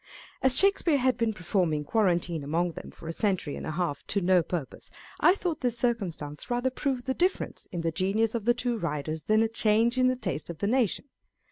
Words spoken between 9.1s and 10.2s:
than a change in the